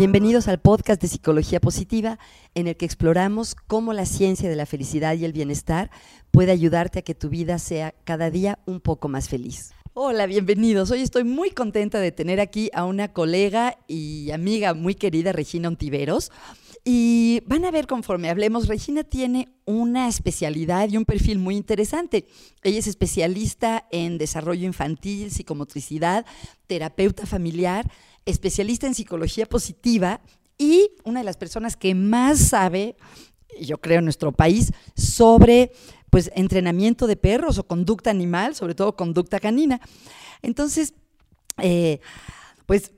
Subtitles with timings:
[0.00, 2.18] Bienvenidos al podcast de Psicología Positiva,
[2.54, 5.90] en el que exploramos cómo la ciencia de la felicidad y el bienestar
[6.30, 9.74] puede ayudarte a que tu vida sea cada día un poco más feliz.
[9.92, 10.90] Hola, bienvenidos.
[10.90, 15.68] Hoy estoy muy contenta de tener aquí a una colega y amiga muy querida, Regina
[15.68, 16.32] Ontiveros.
[16.82, 22.26] Y van a ver conforme hablemos, Regina tiene una especialidad y un perfil muy interesante.
[22.62, 26.24] Ella es especialista en desarrollo infantil, psicomotricidad,
[26.66, 27.84] terapeuta familiar,
[28.26, 30.20] especialista en psicología positiva
[30.58, 32.96] y una de las personas que más sabe,
[33.60, 35.72] yo creo, en nuestro país, sobre
[36.10, 39.80] pues entrenamiento de perros o conducta animal, sobre todo conducta canina.
[40.42, 40.94] Entonces,
[41.58, 42.00] eh,
[42.66, 42.92] pues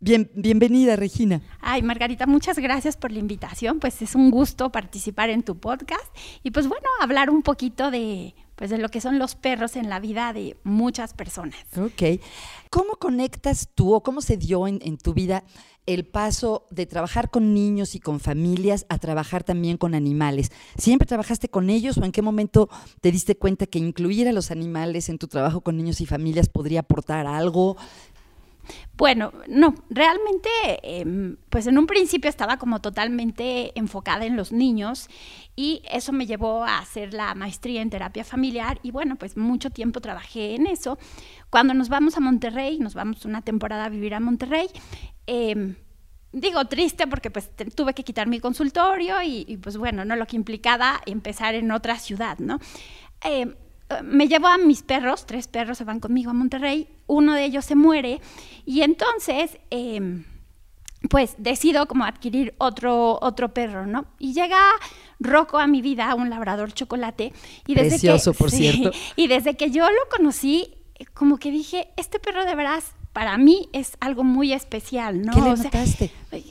[0.00, 1.42] Bien, bienvenida, Regina.
[1.60, 3.80] Ay, Margarita, muchas gracias por la invitación.
[3.80, 6.06] Pues es un gusto participar en tu podcast
[6.44, 9.88] y pues bueno, hablar un poquito de pues de lo que son los perros en
[9.88, 11.58] la vida de muchas personas.
[11.76, 12.20] Ok.
[12.70, 15.44] ¿Cómo conectas tú o cómo se dio en, en tu vida
[15.86, 20.50] el paso de trabajar con niños y con familias a trabajar también con animales?
[20.76, 22.68] ¿Siempre trabajaste con ellos o en qué momento
[23.00, 26.48] te diste cuenta que incluir a los animales en tu trabajo con niños y familias
[26.48, 27.76] podría aportar algo?
[28.96, 30.48] Bueno, no, realmente,
[30.82, 35.08] em, pues en un principio estaba como totalmente enfocada en los niños
[35.54, 39.70] y eso me llevó a hacer la maestría en terapia familiar y bueno, pues mucho
[39.70, 40.98] tiempo trabajé en eso.
[41.50, 44.68] Cuando nos vamos a Monterrey, nos vamos una temporada a vivir a Monterrey,
[45.26, 45.76] em,
[46.32, 50.36] digo triste porque pues tuve que quitar mi consultorio y, pues bueno, no lo que
[50.36, 52.58] implicaba empezar en otra ciudad, ¿no?
[53.24, 53.54] Eh,
[54.02, 57.64] me llevo a mis perros, tres perros se van conmigo a Monterrey, uno de ellos
[57.64, 58.20] se muere
[58.66, 60.22] y entonces eh,
[61.08, 64.06] pues decido como adquirir otro, otro perro, ¿no?
[64.18, 64.60] Y llega
[65.20, 67.32] Rocco a mi vida, un labrador chocolate.
[67.66, 68.90] Y desde Precioso, que, por sí, cierto.
[69.16, 70.74] Y desde que yo lo conocí,
[71.14, 75.32] como que dije, este perro de veras para mí es algo muy especial, ¿no?
[75.32, 75.56] ¿Qué le?
[75.56, 76.47] Sea, eh,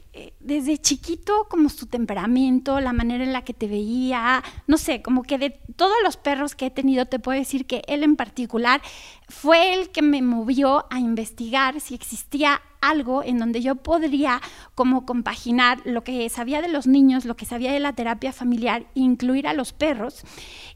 [0.47, 5.23] desde chiquito, como su temperamento, la manera en la que te veía, no sé, como
[5.23, 8.81] que de todos los perros que he tenido, te puedo decir que él en particular
[9.27, 14.41] fue el que me movió a investigar si existía algo en donde yo podría
[14.75, 18.85] como compaginar lo que sabía de los niños, lo que sabía de la terapia familiar,
[18.93, 20.23] incluir a los perros.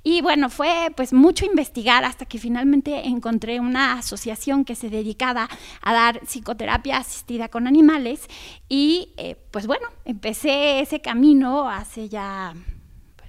[0.04, 5.50] Y bueno, fue pues mucho investigar hasta que finalmente encontré una asociación que se dedicaba
[5.82, 8.28] a dar psicoterapia asistida con animales
[8.68, 12.54] y eh, pues bueno, empecé ese camino hace ya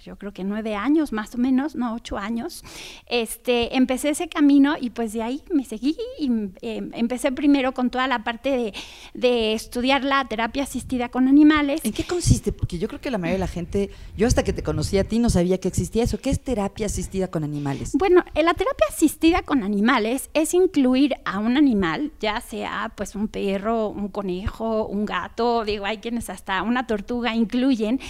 [0.03, 2.65] yo creo que nueve años más o menos, no ocho años,
[3.07, 6.31] este, empecé ese camino y pues de ahí me seguí y
[6.61, 8.75] eh, empecé primero con toda la parte de,
[9.15, 11.81] de, estudiar la terapia asistida con animales.
[11.85, 12.53] ¿En qué consiste?
[12.53, 15.05] Porque yo creo que la mayoría de la gente, yo hasta que te conocí a
[15.05, 16.19] ti no sabía que existía eso.
[16.19, 17.93] ¿Qué es terapia asistida con animales?
[17.95, 23.29] Bueno, la terapia asistida con animales es incluir a un animal, ya sea pues un
[23.29, 28.01] perro, un conejo, un gato, digo, hay quienes hasta una tortuga incluyen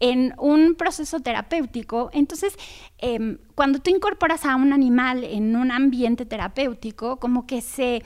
[0.00, 2.10] en un proceso terapéutico terapéutico.
[2.12, 2.56] Entonces,
[2.98, 8.02] eh, cuando tú incorporas a un animal en un ambiente terapéutico, como que se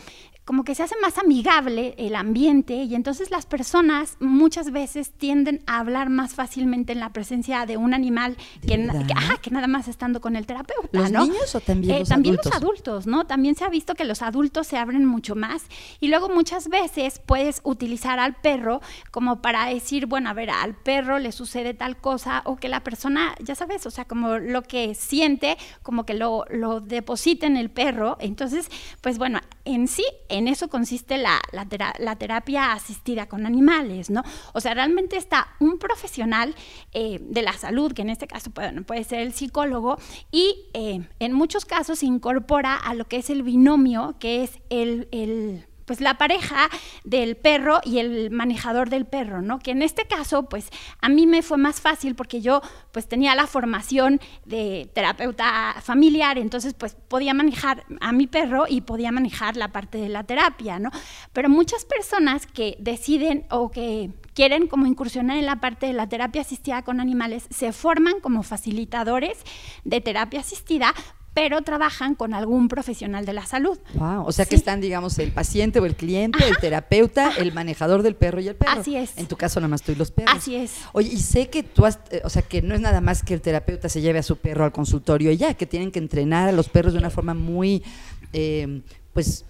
[0.46, 5.60] como que se hace más amigable el ambiente y entonces las personas muchas veces tienden
[5.66, 9.66] a hablar más fácilmente en la presencia de un animal que, que, ajá, que, nada
[9.66, 10.88] más estando con el terapeuta.
[10.92, 11.26] ¿Los ¿no?
[11.26, 12.52] niños o también eh, los también adultos?
[12.52, 13.26] los adultos, ¿no?
[13.26, 15.64] También se ha visto que los adultos se abren mucho más
[15.98, 18.80] y luego muchas veces puedes utilizar al perro
[19.10, 22.84] como para decir, bueno, a ver, al perro le sucede tal cosa o que la
[22.84, 27.56] persona, ya sabes, o sea, como lo que siente, como que lo, lo deposita en
[27.56, 28.16] el perro.
[28.20, 28.68] Entonces,
[29.00, 30.04] pues bueno, en sí,
[30.36, 31.66] en eso consiste la, la,
[31.98, 34.22] la, terapia asistida con animales, ¿no?
[34.52, 36.54] O sea, realmente está un profesional
[36.92, 39.98] eh, de la salud, que en este caso puede, puede ser el psicólogo,
[40.30, 44.58] y eh, en muchos casos se incorpora a lo que es el binomio, que es
[44.70, 46.68] el pues la pareja
[47.04, 49.58] del perro y el manejador del perro, ¿no?
[49.58, 50.68] Que en este caso, pues
[51.00, 52.60] a mí me fue más fácil porque yo
[52.92, 58.82] pues tenía la formación de terapeuta familiar, entonces pues podía manejar a mi perro y
[58.82, 60.90] podía manejar la parte de la terapia, ¿no?
[61.32, 66.08] Pero muchas personas que deciden o que quieren como incursionar en la parte de la
[66.08, 69.38] terapia asistida con animales se forman como facilitadores
[69.84, 70.94] de terapia asistida
[71.36, 73.78] pero trabajan con algún profesional de la salud.
[73.92, 74.56] Wow, o sea que sí.
[74.56, 76.48] están, digamos, el paciente o el cliente, Ajá.
[76.48, 77.42] el terapeuta, Ajá.
[77.42, 78.80] el manejador del perro y el perro.
[78.80, 79.18] Así es.
[79.18, 80.34] En tu caso, nada más tú y los perros.
[80.34, 80.72] Así es.
[80.94, 83.34] Oye, y sé que tú has, eh, o sea, que no es nada más que
[83.34, 86.48] el terapeuta se lleve a su perro al consultorio y ya, que tienen que entrenar
[86.48, 87.84] a los perros de una forma muy,
[88.32, 88.80] eh,
[89.12, 89.44] pues,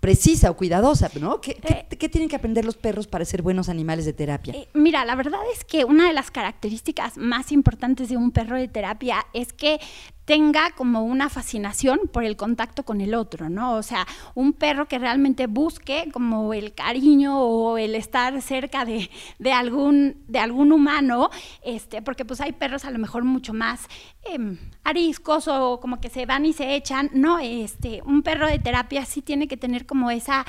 [0.00, 1.40] precisa o cuidadosa, ¿no?
[1.40, 4.54] ¿Qué, eh, qué, ¿Qué, tienen que aprender los perros para ser buenos animales de terapia?
[4.54, 8.56] Eh, mira, la verdad es que una de las características más importantes de un perro
[8.56, 9.80] de terapia es que
[10.26, 13.74] tenga como una fascinación por el contacto con el otro, ¿no?
[13.74, 19.08] O sea, un perro que realmente busque como el cariño o el estar cerca de,
[19.52, 21.30] algún, de algún humano,
[21.62, 23.86] este, porque pues hay perros a lo mejor mucho más
[24.24, 27.38] em, ariscos o como que se van y se echan, ¿no?
[27.38, 30.44] Este, un perro de terapia sí tiene que tener como esa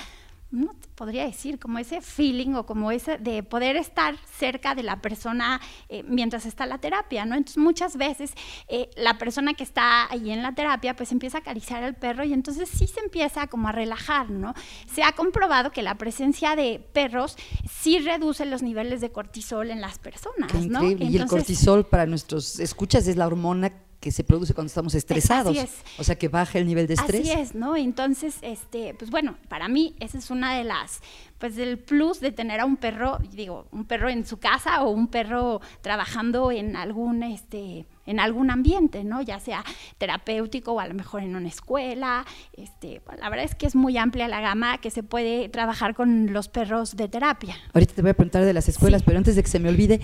[0.49, 4.83] no te podría decir, como ese feeling o como ese de poder estar cerca de
[4.83, 5.59] la persona
[5.89, 7.35] eh, mientras está la terapia, ¿no?
[7.35, 8.33] Entonces muchas veces
[8.69, 12.23] eh, la persona que está ahí en la terapia pues empieza a acariciar al perro
[12.23, 14.53] y entonces sí se empieza como a relajar, ¿no?
[14.93, 17.35] Se ha comprobado que la presencia de perros
[17.69, 20.83] sí reduce los niveles de cortisol en las personas, ¿no?
[20.83, 25.57] y el cortisol para nuestros escuchas es la hormona que se produce cuando estamos estresados.
[25.97, 27.29] O sea, que baja el nivel de estrés.
[27.29, 27.75] Así es, ¿no?
[27.75, 31.01] Entonces, este, pues bueno, para mí esa es una de las,
[31.39, 34.91] pues del plus de tener a un perro, digo, un perro en su casa o
[34.91, 39.21] un perro trabajando en algún, este, en algún ambiente, ¿no?
[39.21, 39.65] Ya sea
[39.97, 42.25] terapéutico o a lo mejor en una escuela.
[42.53, 46.31] Este, la verdad es que es muy amplia la gama que se puede trabajar con
[46.31, 47.57] los perros de terapia.
[47.73, 49.99] Ahorita te voy a preguntar de las escuelas, pero antes de que se me olvide,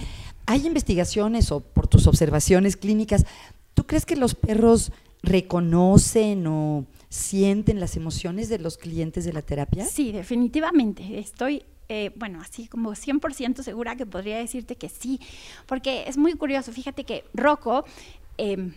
[0.45, 3.25] ¿hay investigaciones o por tus observaciones clínicas
[3.73, 4.91] ¿Tú crees que los perros
[5.21, 9.85] reconocen o sienten las emociones de los clientes de la terapia?
[9.85, 11.19] Sí, definitivamente.
[11.19, 15.19] Estoy eh, bueno, así como 100% segura que podría decirte que sí,
[15.65, 16.71] porque es muy curioso.
[16.71, 17.85] Fíjate que Rocco,
[18.37, 18.73] em,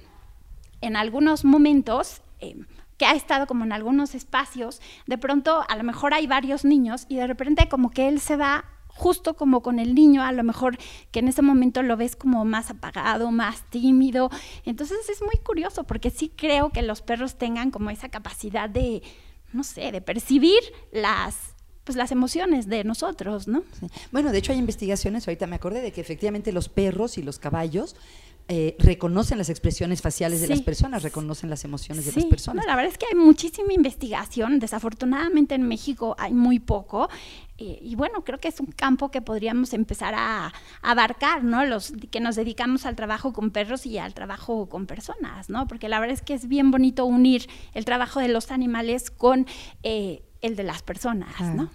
[0.80, 2.66] en algunos momentos, em,
[2.98, 7.06] que ha estado como en algunos espacios, de pronto a lo mejor hay varios niños
[7.08, 8.64] y de repente como que él se va
[8.96, 10.78] justo como con el niño, a lo mejor
[11.12, 14.30] que en ese momento lo ves como más apagado, más tímido.
[14.64, 19.02] Entonces es muy curioso porque sí creo que los perros tengan como esa capacidad de,
[19.52, 20.60] no sé, de percibir
[20.92, 21.54] las
[21.84, 23.62] pues las emociones de nosotros, ¿no?
[24.10, 27.38] Bueno, de hecho hay investigaciones, ahorita me acordé de que efectivamente los perros y los
[27.38, 27.94] caballos
[28.48, 32.64] eh, reconocen las expresiones faciales de las personas, reconocen las emociones de las personas.
[32.64, 37.08] la verdad es que hay muchísima investigación, desafortunadamente en México hay muy poco,
[37.58, 40.52] eh, y bueno, creo que es un campo que podríamos empezar a,
[40.82, 41.64] abarcar, ¿no?
[41.64, 45.66] Los que nos dedicamos al trabajo con perros y al trabajo con personas, ¿no?
[45.66, 49.46] Porque la verdad es que es bien bonito unir el trabajo de los animales con
[49.82, 51.70] eh, el de las personas, ¿no?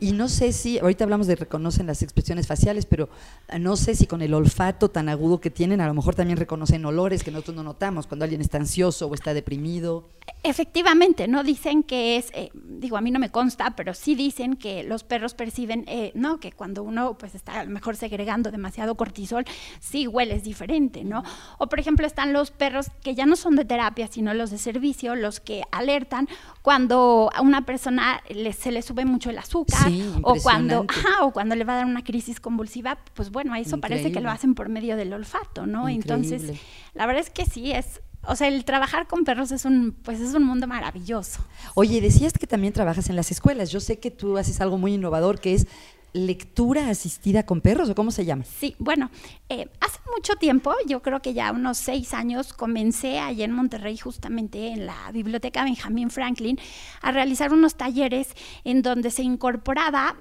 [0.00, 3.10] Y no sé si, ahorita hablamos de reconocen las expresiones faciales, pero
[3.58, 6.86] no sé si con el olfato tan agudo que tienen, a lo mejor también reconocen
[6.86, 10.08] olores que nosotros no notamos cuando alguien está ansioso o está deprimido.
[10.42, 11.44] Efectivamente, ¿no?
[11.44, 15.04] Dicen que es, eh, digo, a mí no me consta, pero sí dicen que los
[15.04, 16.40] perros perciben, eh, ¿no?
[16.40, 19.44] Que cuando uno pues está a lo mejor segregando demasiado cortisol,
[19.80, 21.22] sí hueles diferente, ¿no?
[21.58, 24.56] O por ejemplo están los perros que ya no son de terapia, sino los de
[24.56, 26.26] servicio, los que alertan
[26.62, 28.22] cuando a una persona
[28.56, 29.92] se le sube mucho el azúcar
[30.22, 30.86] o cuando,
[31.22, 34.30] o cuando le va a dar una crisis convulsiva, pues bueno, eso parece que lo
[34.30, 35.88] hacen por medio del olfato, ¿no?
[35.88, 36.58] Entonces,
[36.94, 40.20] la verdad es que sí, es, o sea, el trabajar con perros es un, pues
[40.20, 41.44] es un mundo maravilloso.
[41.74, 43.70] Oye, decías que también trabajas en las escuelas.
[43.70, 45.66] Yo sé que tú haces algo muy innovador que es
[46.12, 48.44] lectura asistida con perros o cómo se llama?
[48.44, 49.10] Sí, bueno,
[49.48, 53.96] eh, hace mucho tiempo, yo creo que ya unos seis años, comencé allá en Monterrey,
[53.96, 56.58] justamente en la biblioteca Benjamin Franklin,
[57.00, 58.34] a realizar unos talleres
[58.64, 60.16] en donde se incorporaba,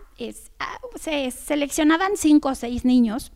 [0.60, 3.32] ah, se seleccionaban cinco o seis niños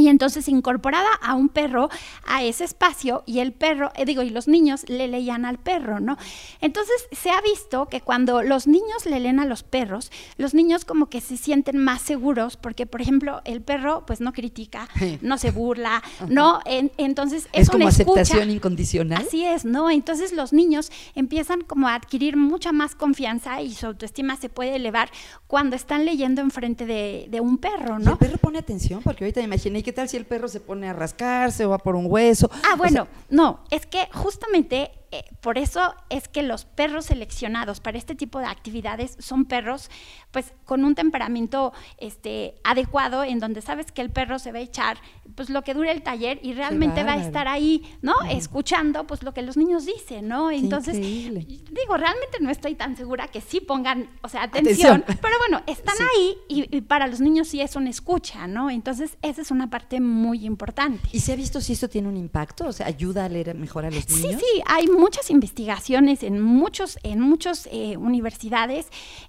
[0.00, 1.90] y entonces incorporaba a un perro
[2.26, 6.00] a ese espacio y el perro, eh, digo, y los niños le leían al perro,
[6.00, 6.16] ¿no?
[6.62, 10.86] Entonces se ha visto que cuando los niños le leen a los perros, los niños
[10.86, 14.88] como que se sienten más seguros porque, por ejemplo, el perro pues no critica,
[15.20, 16.60] no se burla, ¿no?
[16.64, 19.26] entonces es como aceptación incondicional.
[19.26, 19.90] Así es, ¿no?
[19.90, 24.76] Entonces los niños empiezan como a adquirir mucha más confianza y su autoestima se puede
[24.76, 25.10] elevar
[25.46, 28.12] cuando están leyendo enfrente de, de un perro, ¿no?
[28.12, 30.60] el perro pone atención porque ahorita me imaginé que ¿qué tal si el perro se
[30.60, 32.48] pone a rascarse o va por un hueso?
[32.62, 37.98] Ah, bueno, no, es que justamente eh, por eso es que los perros seleccionados para
[37.98, 39.90] este tipo de actividades son perros
[40.30, 44.62] pues con un temperamento este, adecuado en donde sabes que el perro se va a
[44.62, 44.98] echar
[45.34, 48.14] pues lo que dure el taller y realmente va a estar ahí, ¿no?
[48.30, 50.50] Escuchando pues lo que los niños dicen, ¿no?
[50.50, 55.62] Entonces, digo, realmente no estoy tan segura que sí pongan, o sea, atención, pero bueno,
[55.66, 58.70] están ahí y, para los niños sí es una escucha, ¿no?
[58.70, 61.08] Entonces, esa es una parte muy importante.
[61.12, 62.66] ¿Y se ha visto si esto tiene un impacto?
[62.66, 64.32] O sea, ayuda a leer mejor a los niños?
[64.32, 68.86] Sí, sí, hay muchas investigaciones en muchos, en muchas eh, universidades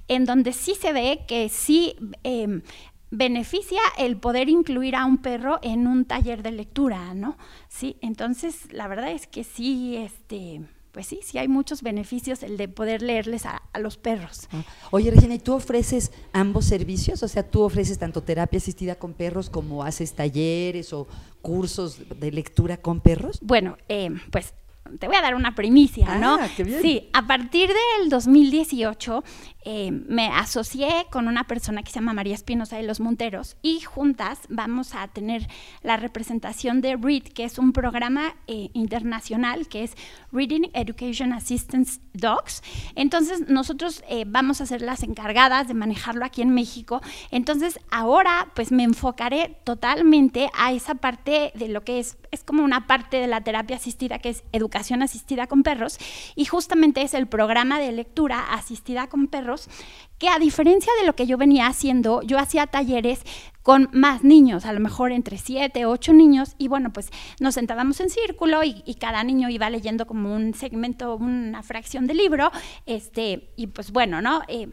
[0.08, 2.62] en donde sí se ve que sí em,
[3.10, 7.38] beneficia el poder incluir a un perro en un taller de lectura, ¿no?
[7.68, 10.62] Sí, entonces la verdad es que sí, este,
[10.92, 14.48] pues sí, sí hay muchos beneficios el de poder leerles a, los perros.
[14.52, 14.64] Ah.
[14.92, 17.24] Oye, Regina, ¿y tú ofreces ambos servicios?
[17.24, 21.08] O sea, tú ofreces tanto terapia asistida con perros como haces talleres o
[21.42, 23.40] cursos de lectura con perros?
[23.42, 24.54] Bueno, eh, pues
[25.00, 26.36] te voy a dar una primicia, ¿no?
[26.36, 26.82] Ah, qué bien.
[26.82, 29.24] Sí, a partir del 2018
[29.64, 33.82] eh, me asocié con una persona que se llama María Espinosa de los Monteros y
[33.82, 35.48] juntas vamos a tener
[35.84, 39.96] la representación de READ, que es un programa eh, internacional que es
[40.32, 42.64] Reading Education Assistance Docs.
[42.96, 47.02] Entonces nosotros eh, vamos a ser las encargadas de manejarlo aquí en México.
[47.30, 52.64] Entonces ahora pues me enfocaré totalmente a esa parte de lo que es, es como
[52.64, 55.98] una parte de la terapia asistida que es educación asistida con perros
[56.36, 59.70] y justamente es el programa de lectura asistida con perros
[60.18, 63.24] que a diferencia de lo que yo venía haciendo, yo hacía talleres
[63.64, 67.10] con más niños, a lo mejor entre siete, ocho niños, y bueno, pues
[67.40, 72.14] nos sentábamos en círculo y, cada niño iba leyendo como un segmento, una fracción de
[72.14, 72.52] libro,
[72.86, 74.42] este, y pues bueno, ¿no?
[74.48, 74.68] Eh,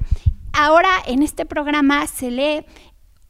[0.53, 2.65] ahora en este programa se lee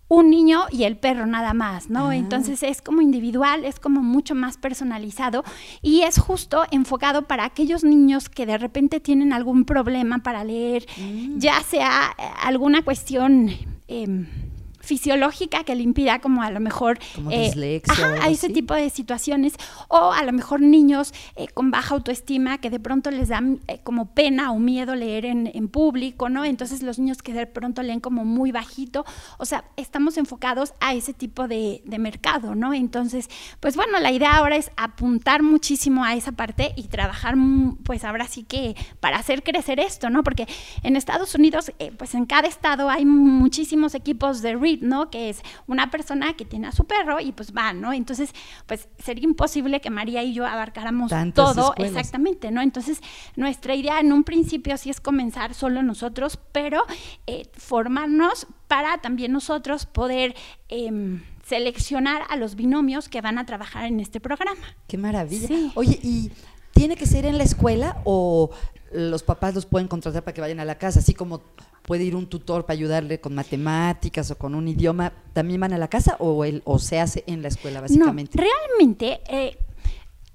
[0.08, 2.12] un niño y el perro nada más, ¿no?
[2.12, 5.44] Entonces es como individual, es como mucho más personalizado
[5.82, 10.86] y es justo enfocado para aquellos niños que de repente tienen algún problema para leer,
[10.96, 11.38] mm.
[11.38, 13.50] ya sea eh, alguna cuestión...
[13.86, 14.26] Eh,
[14.88, 16.98] fisiológica que le impida como a lo mejor
[17.30, 17.82] eh,
[18.22, 19.52] a ese tipo de situaciones
[19.88, 23.80] o a lo mejor niños eh, con baja autoestima que de pronto les dan eh,
[23.84, 26.46] como pena o miedo leer en, en, público, ¿no?
[26.46, 29.04] Entonces los niños que de pronto leen como muy bajito,
[29.36, 32.72] o sea, estamos enfocados a ese tipo de, de mercado, ¿no?
[32.72, 33.28] Entonces,
[33.60, 38.04] pues bueno, la idea ahora es apuntar muchísimo a esa parte y trabajar, mm, pues
[38.04, 40.22] ahora sí que para hacer crecer esto, ¿no?
[40.24, 40.46] Porque
[40.82, 45.10] en Estados Unidos, pues en cada estado hay muchísimos equipos de read ¿no?
[45.10, 47.92] Que es una persona que tiene a su perro y pues va, ¿no?
[47.92, 48.32] Entonces,
[48.66, 52.62] pues sería imposible que María y yo abarcáramos todo exactamente, ¿no?
[52.62, 53.00] Entonces,
[53.36, 56.82] nuestra idea en un principio sí es comenzar solo nosotros, pero
[57.26, 60.34] eh, formarnos para también nosotros poder...
[60.68, 64.60] Em, seleccionar a los binomios que van a trabajar en este programa.
[64.86, 65.48] Qué maravilla.
[65.76, 66.30] Oye, ¿y
[66.78, 68.50] tiene que ser en la escuela o
[68.92, 71.42] los papás los pueden contratar para que vayan a la casa, así como
[71.82, 75.78] puede ir un tutor para ayudarle con matemáticas o con un idioma, ¿también van a
[75.78, 78.38] la casa o, el, o se hace en la escuela básicamente?
[78.38, 79.58] No, realmente eh,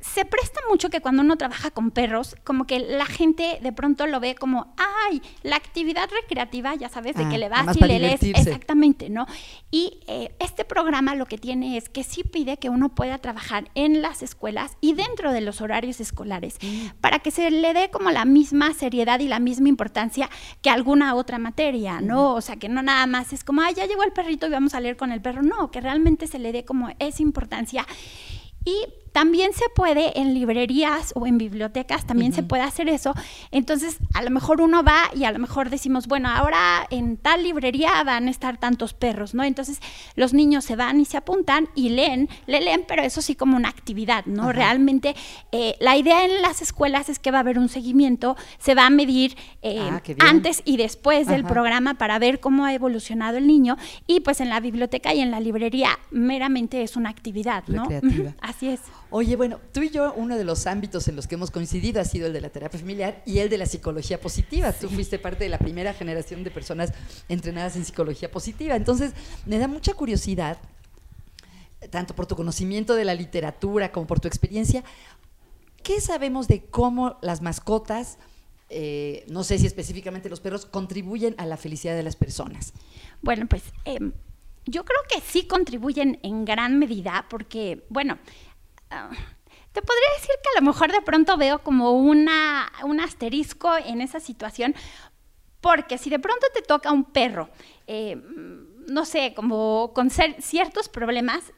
[0.04, 4.06] se presta mucho que cuando uno trabaja con perros, como que la gente de pronto
[4.06, 7.80] lo ve como, ay, la actividad recreativa, ya sabes, de que ah, le vas y
[7.80, 8.22] le lees.
[8.22, 9.26] Exactamente, ¿no?
[9.72, 13.70] Y eh, este programa lo que tiene es que sí pide que uno pueda trabajar
[13.76, 17.00] en las escuelas y dentro de los horarios escolares, mm.
[17.00, 20.30] para que se le dé como la misma seriedad y la misma importancia
[20.62, 22.34] que alguna otra materia, ¿no?
[22.34, 24.74] O sea, que no nada más es como, ay, ya llegó el perrito y vamos
[24.74, 25.44] a leer con el perro.
[25.44, 27.88] No, que realmente se le dé como esa importancia.
[28.66, 33.14] Y también se puede en librerías o en bibliotecas, también se puede hacer eso.
[33.52, 37.44] Entonces, a lo mejor uno va y a lo mejor decimos, bueno, ahora en tal
[37.44, 39.44] librería van a estar tantos perros, ¿no?
[39.44, 39.80] Entonces,
[40.16, 43.56] los niños se van y se apuntan y leen, le leen, pero eso sí como
[43.56, 44.52] una actividad, ¿no?
[44.52, 45.16] Realmente,
[45.52, 48.88] eh, la idea en las escuelas es que va a haber un seguimiento, se va
[48.88, 53.46] a medir eh, ah, antes y después del programa para ver cómo ha evolucionado el
[53.46, 53.78] niño
[54.08, 57.88] y pues en la biblioteca y en la librería meramente es una actividad, ¿no?
[58.42, 58.82] Así es.
[59.16, 62.04] Oye, bueno, tú y yo, uno de los ámbitos en los que hemos coincidido ha
[62.04, 64.74] sido el de la terapia familiar y el de la psicología positiva.
[64.74, 66.92] Tú fuiste parte de la primera generación de personas
[67.30, 68.76] entrenadas en psicología positiva.
[68.76, 69.14] Entonces,
[69.46, 70.58] me da mucha curiosidad,
[71.92, 74.84] tanto por tu conocimiento de la literatura como por tu experiencia,
[75.84, 78.18] ¿qué sabemos de cómo las mascotas,
[78.70, 82.74] eh, no sé si específicamente los perros, contribuyen a la felicidad de las personas?
[83.22, 83.62] Bueno, pues...
[83.86, 84.12] Em,
[84.66, 88.18] yo creo que sí contribuyen en gran medida porque, bueno,
[89.74, 94.02] te podría decir que a lo mejor de pronto veo como una, un asterisco en
[94.02, 94.76] esa situación,
[95.62, 97.50] porque si de pronto te toca un perro,
[97.88, 98.16] eh,
[98.88, 101.54] no sé, como con ciertos problemas,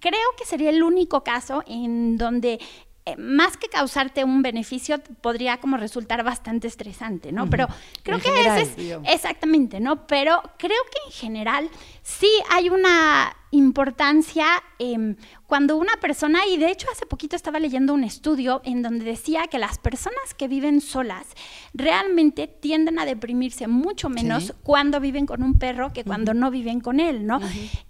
[0.00, 2.58] creo que sería el único caso en donde
[3.06, 7.48] eh, más que causarte un beneficio, podría como resultar bastante estresante, ¿no?
[7.48, 7.66] Pero
[8.02, 10.06] creo que ese es exactamente, ¿no?
[10.06, 11.70] Pero creo que en general
[12.02, 14.46] sí hay una importancia
[14.78, 15.16] eh,
[15.46, 19.48] cuando una persona, y de hecho hace poquito estaba leyendo un estudio en donde decía
[19.48, 21.26] que las personas que viven solas
[21.74, 26.80] realmente tienden a deprimirse mucho menos cuando viven con un perro que cuando no viven
[26.80, 27.40] con él, ¿no?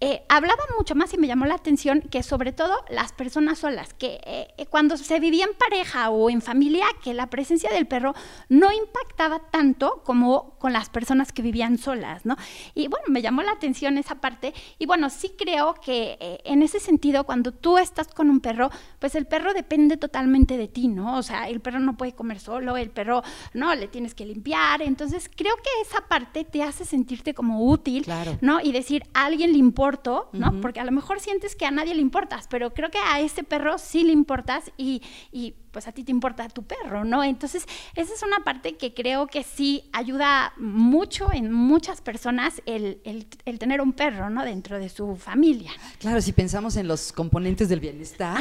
[0.01, 3.93] Eh, hablaba mucho más y me llamó la atención que sobre todo las personas solas,
[3.93, 8.15] que eh, cuando se vivía en pareja o en familia, que la presencia del perro
[8.49, 12.37] no impactaba tanto como con las personas que vivían solas, ¿no?
[12.75, 15.50] Y bueno, me llamó la atención esa parte y bueno, sí creo
[15.83, 19.97] que eh, en ese sentido, cuando tú estás con un perro, pues el perro depende
[19.97, 21.17] totalmente de ti, ¿no?
[21.17, 23.23] O sea, el perro no puede comer solo, el perro,
[23.55, 24.83] no, le tienes que limpiar.
[24.83, 28.07] Entonces, creo que esa parte te hace sentirte como útil,
[28.41, 28.61] ¿no?
[28.61, 30.61] Y decir, a alguien le importo, ¿no?
[30.61, 33.45] Porque a lo mejor sientes que a nadie le importas, pero creo que a ese
[33.45, 35.03] perro sí le importas y,
[35.33, 37.23] y pues a ti te importa tu perro, ¿no?
[37.23, 43.01] Entonces, esa es una parte que creo que sí ayuda mucho en muchas personas el,
[43.05, 44.45] el, tener un perro, ¿no?
[44.45, 45.71] Dentro de su familia.
[45.99, 48.41] Claro, si pensamos en los componentes del bienestar,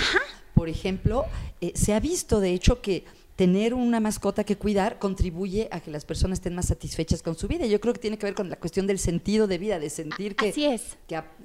[0.54, 1.26] por ejemplo,
[1.62, 3.06] eh, se ha visto de hecho que
[3.40, 7.48] tener una mascota que cuidar contribuye a que las personas estén más satisfechas con su
[7.48, 7.66] vida.
[7.68, 10.36] Yo creo que tiene que ver con la cuestión del sentido de vida, de sentir
[10.36, 10.98] que, es.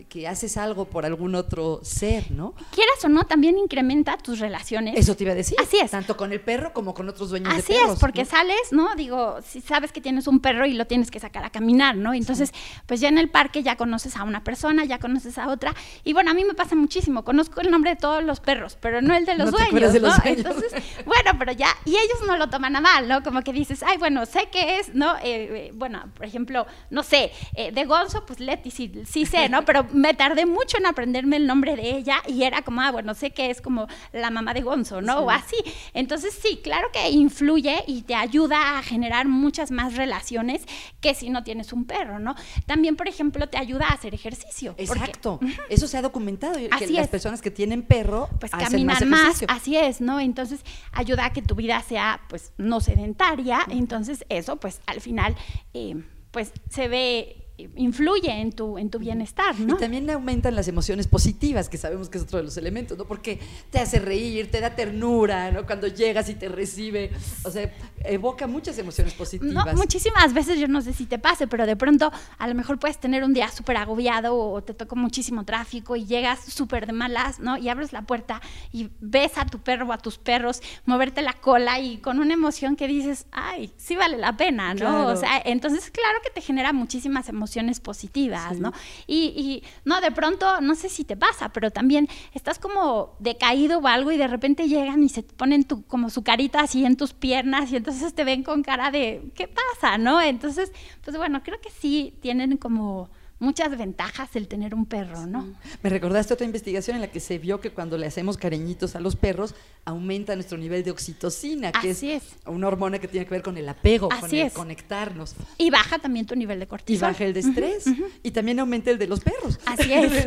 [0.09, 2.57] que, haces algo por algún otro ser, ¿no?
[2.73, 4.99] Quieras o no, también incrementa tus relaciones.
[4.99, 5.57] Eso te iba a decir.
[5.61, 5.93] Así es.
[5.93, 7.83] Tanto con el perro como con otros dueños de perros.
[7.85, 8.97] Así es, porque sales, ¿no?
[8.97, 12.13] Digo, si sabes que tienes un perro y lo tienes que sacar a caminar, ¿no?
[12.13, 12.51] Entonces,
[12.87, 15.73] pues ya en el parque ya conoces a una persona, ya conoces a otra.
[16.03, 17.23] Y bueno, a mí me pasa muchísimo.
[17.23, 20.19] Conozco el nombre de todos los perros, pero no el de los dueños, de los
[20.19, 20.25] ¿no?
[20.25, 20.73] Entonces,
[21.07, 23.23] bueno, pero ya, y ellos no lo toman a mal, ¿no?
[23.23, 25.17] Como que dices, ay, bueno, sé que es, ¿no?
[25.17, 29.49] Eh, eh, bueno, por ejemplo, no sé, eh, de Gonzo, pues Leti sí, sí sé,
[29.49, 29.65] ¿no?
[29.67, 33.15] Pero me tardé mucho en aprenderme el nombre de ella y era como, ah, bueno,
[33.15, 35.21] sé que es como la mamá de Gonzo, ¿no?
[35.21, 35.57] O así.
[35.93, 40.63] Entonces, sí, claro que influye y te ayuda a generar muchas más relaciones
[41.01, 42.35] que si no tienes un perro, ¿no?
[42.67, 44.75] También, por ejemplo, te ayuda a hacer ejercicio.
[44.79, 45.41] Exacto.
[45.69, 46.59] Eso se ha documentado.
[46.71, 50.21] Así que las personas que tienen perro, pues caminan más, más, así es, ¿no?
[50.21, 50.61] Entonces,
[50.93, 55.37] ayuda a que tu vida sea, pues, no sedentaria, entonces eso pues al final
[55.73, 59.77] eh, pues se ve influye en tu, en tu bienestar, ¿no?
[59.77, 63.05] Y también aumentan las emociones positivas, que sabemos que es otro de los elementos, ¿no?
[63.05, 63.39] Porque
[63.71, 65.65] te hace reír, te da ternura, ¿no?
[65.65, 67.13] Cuando llegas y te recibe,
[67.45, 69.67] o sea, evoca muchas emociones positivas.
[69.67, 72.81] No, muchísimas veces, yo no sé si te pase, pero de pronto a lo mejor
[72.81, 76.93] puedes tener un día súper agobiado o te toca muchísimo tráfico y llegas súper de
[76.93, 77.57] malas, ¿no?
[77.57, 78.43] Y abres la puerta
[78.73, 82.35] y ves a tu perro o a tus perros moverte la cola y con una
[82.35, 85.07] emoción que dices, ay, sí vale la pena, ¿no?
[85.07, 88.73] O sea, entonces claro que te genera muchísimas emociones emociones positivas, ¿no?
[89.07, 93.87] Y, no, de pronto, no sé si te pasa, pero también estás como decaído o
[93.87, 97.13] algo y de repente llegan y se ponen tu, como su carita así en tus
[97.13, 100.23] piernas y entonces te ven con cara de, ¿qué pasa, no?
[100.23, 100.73] Entonces,
[101.05, 103.11] pues bueno, creo que sí tienen como
[103.45, 105.47] muchas ventajas el tener un perro, ¿no?
[105.83, 109.01] Me recordaste otra investigación en la que se vio que cuando le hacemos cariñitos a
[109.01, 109.55] los perros
[109.85, 113.69] aumenta nuestro nivel de oxitocina, que es, una hormona que tiene que ver con el
[113.69, 115.35] apego, con el conectarnos.
[115.59, 117.09] Y baja también tu nivel de cortisol.
[117.09, 117.85] Y baja el de estrés.
[118.23, 119.61] Y también aumenta el de los perros.
[119.67, 120.27] Así es.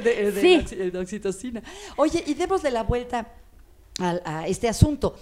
[0.72, 1.64] el, de, oxitocina.
[1.96, 3.34] Oye, y demos de la vuelta
[4.00, 5.18] a, a este asunto.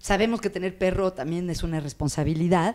[0.00, 2.74] Sabemos que tener perro también es una responsabilidad,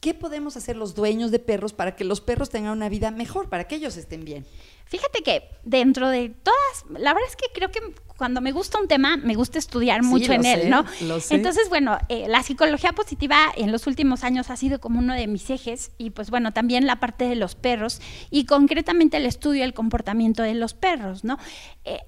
[0.00, 3.48] ¿Qué podemos hacer los dueños de perros para que los perros tengan una vida mejor,
[3.48, 4.46] para que ellos estén bien?
[4.86, 7.80] Fíjate que dentro de todas, la verdad es que creo que
[8.16, 10.84] cuando me gusta un tema, me gusta estudiar mucho en él, ¿no?
[11.30, 15.26] Entonces, bueno, eh, la psicología positiva en los últimos años ha sido como uno de
[15.26, 19.62] mis ejes y pues bueno, también la parte de los perros y concretamente el estudio
[19.62, 21.38] del comportamiento de los perros, ¿no?
[21.84, 21.98] Eh,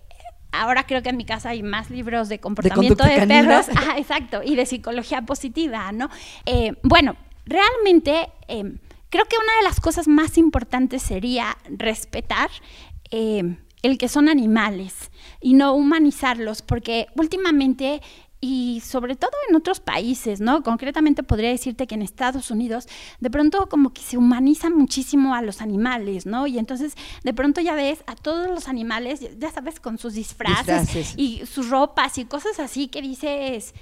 [0.53, 4.42] ahora creo que en mi casa hay más libros de comportamiento de, perros, ah, exacto,
[4.44, 6.09] y de psicología positiva, ¿no?
[6.46, 7.16] Eh, bueno,
[7.51, 8.79] realmente em,
[9.11, 12.49] creo que una de las cosas más importantes sería respetar
[13.11, 15.11] em, el que son animales
[15.41, 18.01] y no humanizarlos, porque últimamente
[18.43, 20.63] y sobre todo en otros países, ¿no?
[20.63, 22.89] Concretamente podría decirte que en Estados Unidos
[23.21, 26.47] de pronto como que se humaniza muchísimo a los animales, ¿no?
[26.47, 31.15] Y entonces de pronto ya ves a todos los animales, ya sabes, con sus disfraces.
[31.19, 33.75] y sus ropas y cosas así que dices,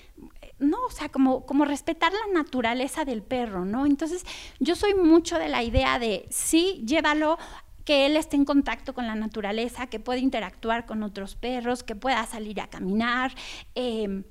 [0.58, 3.86] no, o sea, como, como respetar la naturaleza del perro, ¿no?
[3.86, 4.24] Entonces,
[4.58, 7.38] yo soy mucho de la idea de, sí, llévalo
[7.84, 11.96] que él esté en contacto con la naturaleza, que pueda interactuar con otros perros, que
[11.96, 13.32] pueda salir a caminar,
[13.74, 14.24] em,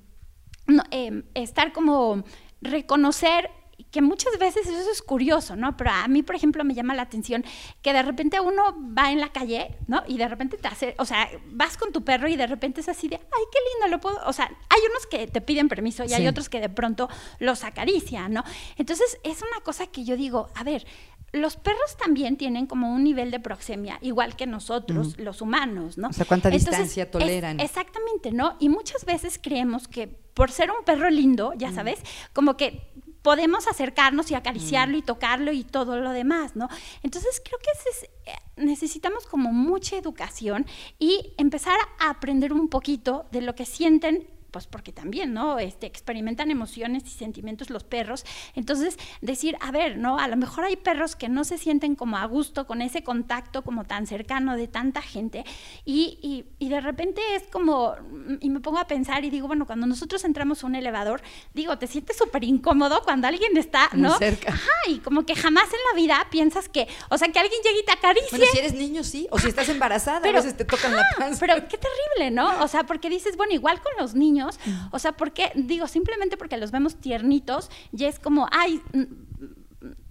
[0.92, 2.24] em, estar como
[2.62, 3.50] reconocer
[3.92, 5.78] que muchas veces eso es curioso, ¿no?
[5.78, 7.44] Pero a mí, por ejemplo, me llama la atención
[7.82, 10.04] que de repente uno va en la calle, ¿no?
[10.08, 12.90] Y de repente te hace, o sea, vas con tu perro y de repente es
[12.90, 16.04] así de, ay, qué lindo, lo puedo, o sea, hay unos que te piden permiso
[16.06, 18.44] y hay otros que de pronto los acarician, ¿no?
[18.78, 20.86] Entonces, es una cosa que yo digo, a ver,
[21.34, 26.10] los perros también tienen como un nivel de proxemia, igual que nosotros, los humanos, ¿no?
[26.10, 27.60] O sea, ¿cuánta distancia toleran?
[27.60, 28.56] exactamente, ¿no?
[28.60, 32.00] Y muchas veces creemos que por ser un perro lindo, ya sabes,
[32.32, 32.92] como que
[33.28, 36.70] podemos acercarnos y acariciarlo y tocarlo y todo lo demás, ¿no?
[37.04, 40.66] Entonces creo que eh, necesitamos como mucha educación
[40.98, 45.60] y empezar a aprender un poquito de lo que sienten pues porque también, ¿no?
[45.60, 48.26] Este, experimentan emociones y sentimientos los perros.
[48.56, 50.18] Entonces, decir, a ver, ¿no?
[50.18, 53.64] A lo mejor hay perros que no se sienten como a gusto con ese contacto
[53.64, 55.44] como tan cercano de tanta gente
[55.86, 57.96] y, y, de repente es como,
[58.40, 61.22] y me pongo a pensar y digo, bueno, cuando nosotros entramos a un elevador,
[61.54, 64.10] digo, te sientes súper incómodo cuando alguien está, ¿no?
[64.10, 64.52] Muy cerca.
[64.52, 67.80] Ajá, y como que jamás en la vida piensas que, o sea, que alguien llegue
[67.80, 68.30] y te acaricie.
[68.32, 71.40] Bueno, si eres niño, sí, o si estás embarazada, a veces te tocan la panza.
[71.40, 72.64] Pero qué terrible, ¿no?
[72.64, 74.47] O sea, porque dices, bueno, igual con los niños,
[74.92, 78.82] O sea, porque, digo, simplemente porque los vemos tiernitos, y es como, ay,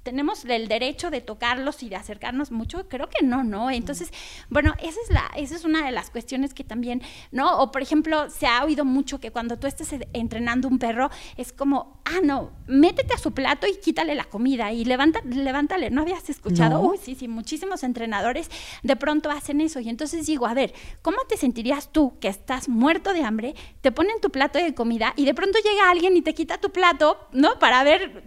[0.07, 3.73] tenemos el derecho de tocarlos y de acercarnos mucho, creo que no, ¿no?
[3.73, 4.13] Entonces,
[4.49, 7.59] bueno, esa es la, esa es una de las cuestiones que también, ¿no?
[7.59, 11.53] O por ejemplo, se ha oído mucho que cuando tú estés entrenando un perro, es
[11.53, 16.03] como, ah, no, métete a su plato y quítale la comida y levanta, levántale, ¿no
[16.03, 16.79] habías escuchado?
[16.79, 18.49] Uy, sí, sí, muchísimos entrenadores
[18.85, 19.81] de pronto hacen eso.
[19.81, 23.91] Y entonces digo, a ver, ¿cómo te sentirías tú que estás muerto de hambre, te
[23.91, 27.19] ponen tu plato de comida y de pronto llega alguien y te quita tu plato,
[27.33, 27.59] ¿no?
[27.59, 28.23] Para ver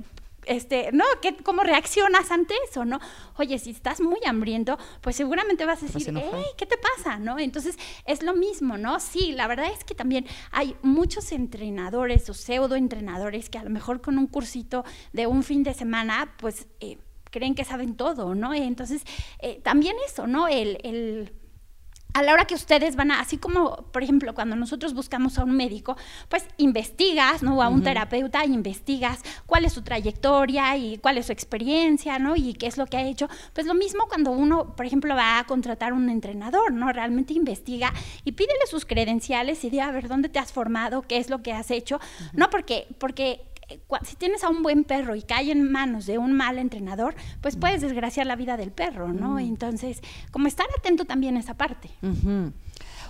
[0.50, 1.06] este, ¿no?
[1.22, 3.00] ¿Qué, ¿Cómo reaccionas ante eso, no?
[3.38, 7.38] Oye, si estás muy hambriento, pues seguramente vas a decir, hey, ¿qué te pasa, no?
[7.38, 9.00] Entonces, es lo mismo, ¿no?
[9.00, 13.70] Sí, la verdad es que también hay muchos entrenadores o pseudo entrenadores que a lo
[13.70, 14.84] mejor con un cursito
[15.14, 16.68] de un fin de semana, pues...
[16.80, 16.98] Eh,
[17.32, 18.56] creen que saben todo, ¿no?
[18.56, 19.04] Entonces,
[19.38, 20.48] eh, también eso, ¿no?
[20.48, 21.32] el, el
[22.14, 25.44] a la hora que ustedes van a, así como, por ejemplo, cuando nosotros buscamos a
[25.44, 25.96] un médico,
[26.28, 27.58] pues investigas, ¿no?
[27.58, 32.36] O a un terapeuta, investigas cuál es su trayectoria y cuál es su experiencia, ¿no?
[32.36, 33.30] Y qué es lo que ha hecho.
[33.54, 36.92] Pues lo mismo cuando uno, por ejemplo, va a contratar un entrenador, ¿no?
[36.92, 37.94] Realmente investiga
[38.26, 41.04] y pídele sus credenciales y diga, a ver, ¿dónde te has formado?
[41.04, 42.00] ¿Qué es lo que has hecho?
[42.34, 43.42] No, porque, porque
[44.04, 47.56] si tienes a un buen perro y cae en manos de un mal entrenador, pues
[47.56, 49.36] puedes desgraciar la vida del perro, ¿no?
[49.36, 49.40] Mm.
[49.40, 50.02] Entonces,
[50.32, 51.90] como estar atento también a esa parte.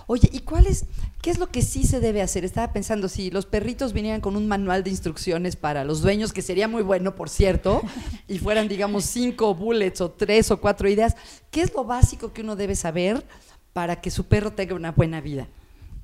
[0.06, 0.86] Oye, ¿y cuál es,
[1.22, 2.44] qué es lo que sí se debe hacer?
[2.44, 6.42] Estaba pensando, si los perritos vinieran con un manual de instrucciones para los dueños, que
[6.42, 7.80] sería muy bueno, por cierto,
[8.26, 11.14] y fueran, digamos, cinco bullets o tres o cuatro ideas,
[11.52, 13.24] ¿qué es lo básico que uno debe saber
[13.72, 15.46] para que su perro tenga una buena vida?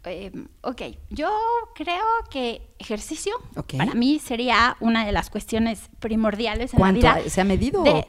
[0.06, 1.28] Eh, ok, yo
[1.74, 3.34] creo que ejercicio
[3.76, 7.20] para mí sería una de las cuestiones primordiales en la vida.
[7.28, 7.84] ¿Se ha medido?
[7.84, 8.06] Eh,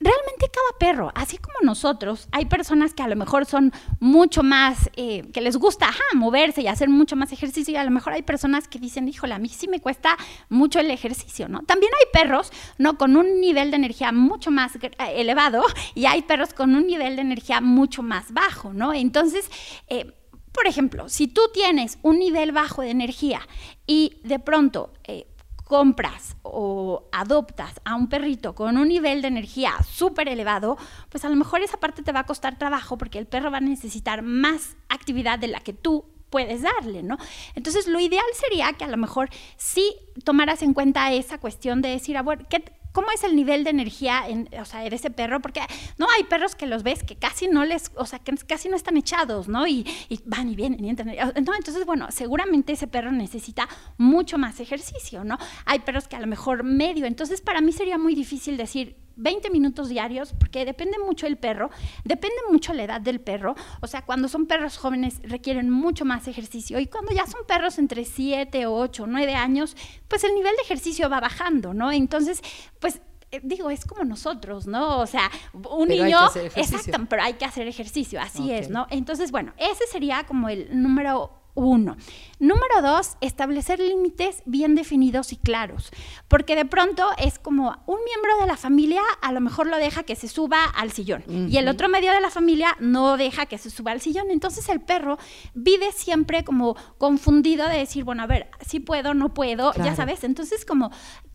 [0.00, 4.90] realmente cada perro, así como nosotros, hay personas que a lo mejor son mucho más,
[4.96, 8.22] eh, que les gusta moverse y hacer mucho más ejercicio y a lo mejor hay
[8.22, 10.16] personas que dicen, híjole, a mí sí me cuesta
[10.48, 11.60] mucho el ejercicio, ¿no?
[11.62, 12.98] También hay perros, ¿no?
[12.98, 15.62] Con un nivel de energía mucho más elevado
[15.94, 18.94] y hay perros con un nivel de energía mucho más bajo, ¿no?
[18.94, 19.48] Entonces,
[19.86, 20.12] eh,
[20.52, 23.40] por ejemplo, si tú tienes un nivel bajo de energía
[23.86, 25.26] y de pronto eh,
[25.64, 30.76] compras o adoptas a un perrito con un nivel de energía súper elevado,
[31.08, 33.58] pues a lo mejor esa parte te va a costar trabajo porque el perro va
[33.58, 37.18] a necesitar más actividad de la que tú puedes darle, ¿no?
[37.54, 41.90] Entonces, lo ideal sería que a lo mejor sí tomaras en cuenta esa cuestión de
[41.90, 45.40] decir, a ¿qué, ¿Cómo es el nivel de energía en, o sea, de ese perro?
[45.40, 45.60] Porque
[45.98, 48.76] no hay perros que los ves que casi no les, o sea, que casi no
[48.76, 49.66] están echados, ¿no?
[49.66, 49.86] Y,
[50.24, 51.08] van y vienen y entran.
[51.08, 55.38] entonces, bueno, seguramente ese perro necesita mucho más ejercicio, ¿no?
[55.64, 57.06] Hay perros que a lo mejor medio.
[57.06, 61.70] Entonces, para mí sería muy difícil decir, 20 minutos diarios, porque depende mucho el perro,
[62.04, 63.54] depende mucho la edad del perro.
[63.80, 67.78] O sea, cuando son perros jóvenes requieren mucho más ejercicio y cuando ya son perros
[67.78, 69.76] entre 7, 8, 9 años,
[70.08, 71.92] pues el nivel de ejercicio va bajando, ¿no?
[71.92, 72.42] Entonces,
[72.78, 73.00] pues
[73.32, 74.98] eh, digo, es como nosotros, ¿no?
[74.98, 76.18] O sea, un niño,
[76.56, 78.86] exacto, pero hay que hacer ejercicio, así es, ¿no?
[78.90, 81.96] Entonces, bueno, ese sería como el número uno.
[82.38, 85.90] Número dos, establecer límites bien definidos y claros,
[86.28, 90.02] porque de pronto es como un miembro de la familia a lo mejor lo deja
[90.04, 93.58] que se suba al sillón y el otro medio de la familia no deja que
[93.58, 94.30] se suba al sillón.
[94.30, 95.18] Entonces el perro
[95.54, 100.24] vive siempre como confundido de decir, bueno, a ver, si puedo, no puedo, ya sabes.
[100.24, 100.90] Entonces como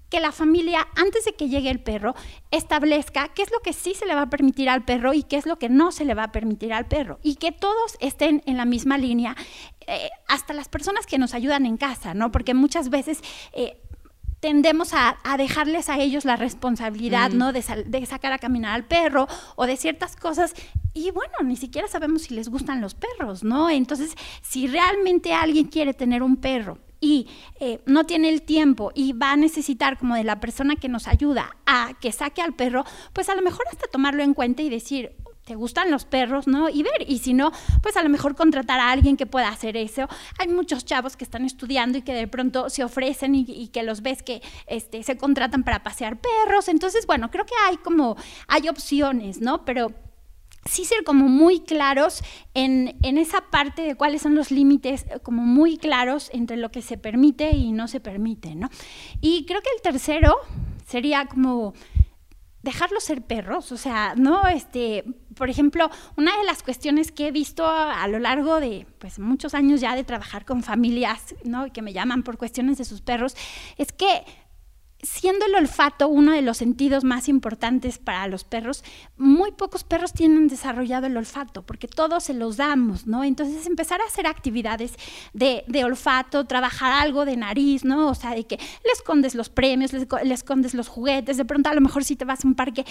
[0.09, 2.15] que la familia, antes de que llegue el perro,
[2.51, 5.37] establezca qué es lo que sí se le va a permitir al perro y qué
[5.37, 7.19] es lo que no se le va a permitir al perro.
[7.23, 9.35] Y que todos estén en la misma línea,
[9.87, 12.31] eh, hasta las personas que nos ayudan en casa, ¿no?
[12.31, 13.21] Porque muchas veces...
[13.53, 13.81] Eh,
[14.41, 17.37] tendemos a, dejarles a ellos la responsabilidad, mm.
[17.37, 17.51] ¿no?
[17.51, 20.53] De, de, sacar a caminar al perro o de ciertas cosas.
[20.93, 23.71] Y bueno, ni siquiera sabemos si les gustan los perros, ¿no?
[23.71, 24.13] Entonces,
[24.43, 27.27] si realmente alguien quiere tener un perro y
[27.59, 31.07] eh, no tiene el tiempo y va a necesitar como de la persona que nos
[31.07, 34.69] ayuda a que saque al perro, pues a lo mejor hasta tomarlo en cuenta y
[34.69, 35.11] decir,
[35.45, 36.67] te gustan los perros, ¿no?
[36.67, 37.51] Y ver, y si no,
[37.83, 40.07] pues a lo mejor contratar a alguien que pueda hacer eso.
[40.39, 44.01] Hay muchos chavos que están estudiando y que de pronto se ofrecen y, que los
[44.01, 46.67] ves que este, se contratan para pasear perros.
[46.67, 49.63] Entonces, bueno, creo que hay como, hay opciones, ¿no?
[49.65, 49.91] Pero
[50.65, 52.23] sí ser como muy claros
[52.53, 56.81] en, esa parte de cuáles son los límites, eh, como muy claros entre lo que
[56.81, 58.69] se permite y no se permite, ¿no?
[59.21, 60.35] Y creo que el tercero
[60.87, 61.73] sería como
[62.63, 65.03] dejarlos ser perros, o sea, no, este,
[65.35, 69.53] por ejemplo, una de las cuestiones que he visto a, lo largo de, pues, muchos
[69.53, 71.71] años ya de trabajar con familias, ¿no?
[71.71, 73.35] Que me llaman por cuestiones de sus perros,
[73.77, 74.23] es que
[75.05, 78.83] siendo el olfato uno de los sentidos más importantes para los perros,
[79.17, 83.23] muy pocos perros tienen desarrollado el olfato, porque todos se los damos, ¿no?
[83.23, 84.93] Entonces empezar a hacer actividades
[85.33, 88.07] de, olfato, trabajar algo de nariz, ¿no?
[88.07, 91.73] O sea, de que le escondes los premios, le, escondes los juguetes, de pronto a
[91.73, 92.85] lo mejor si te vas a un parque,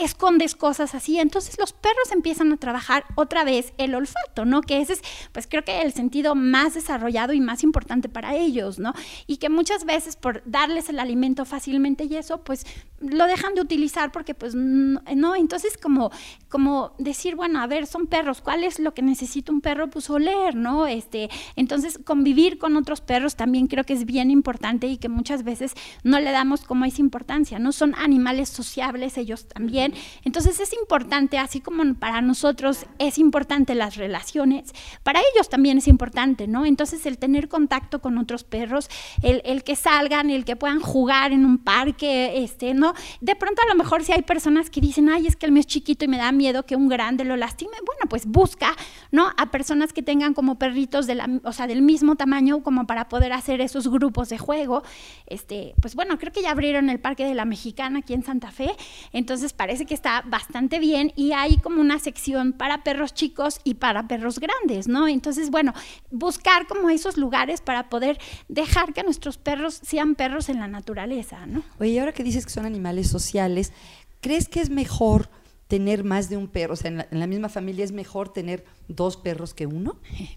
[0.00, 1.18] escondes cosas así.
[1.18, 4.60] Entonces los perros empiezan a trabajar otra vez el olfato, ¿no?
[4.60, 8.78] Que ese es, pues creo que el sentido más desarrollado y más importante para ellos,
[8.78, 8.92] ¿no?
[9.26, 12.66] Y que muchas veces por darles el alimento fácilmente y eso, pues
[13.00, 16.10] lo dejan de utilizar porque pues no, entonces como,
[16.48, 19.90] como decir, bueno, a ver, son perros, ¿cuál es lo que necesita un perro?
[19.90, 20.86] Pues oler, ¿no?
[20.86, 25.44] Este, entonces convivir con otros perros también creo que es bien importante y que muchas
[25.44, 27.72] veces no le damos como esa importancia, ¿no?
[27.72, 29.92] Son animales sociables ellos también,
[30.24, 35.88] entonces es importante, así como para nosotros es importante las relaciones, para ellos también es
[35.88, 36.64] importante, ¿no?
[36.64, 38.88] Entonces el tener contacto con otros perros,
[39.22, 42.94] el, el que salgan, el que puedan jugar en un parque, este, ¿no?
[43.20, 45.60] De pronto a lo mejor si hay personas que dicen, ay, es que el mío
[45.60, 48.74] es chiquito y me da miedo que un grande lo lastime, bueno, pues busca,
[49.10, 49.30] ¿no?
[49.36, 53.08] A personas que tengan como perritos de la, o sea, del mismo tamaño como para
[53.08, 54.82] poder hacer esos grupos de juego.
[55.26, 58.50] Este, pues bueno, creo que ya abrieron el Parque de la Mexicana aquí en Santa
[58.50, 58.70] Fe,
[59.12, 63.74] entonces parece que está bastante bien y hay como una sección para perros chicos y
[63.74, 65.08] para perros grandes, ¿no?
[65.08, 65.72] Entonces, bueno,
[66.10, 68.18] buscar como esos lugares para poder
[68.48, 71.15] dejar que nuestros perros sean perros en la naturaleza,
[71.46, 71.62] ¿no?
[71.78, 73.72] Oye, y ahora que dices que son animales sociales,
[74.20, 75.28] ¿crees que es mejor
[75.68, 76.74] tener más de un perro?
[76.74, 79.96] O sea, en la, misma familia es mejor tener dos perros que uno.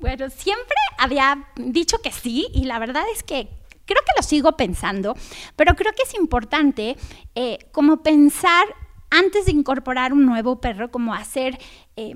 [0.00, 3.48] Bueno, siempre había dicho que sí y la verdad es que
[3.86, 5.16] creo que lo sigo pensando,
[5.56, 6.96] pero creo que es importante
[7.34, 8.66] eh, como pensar
[9.08, 11.58] antes de incorporar un nuevo perro, como hacer...
[11.96, 12.14] Eh,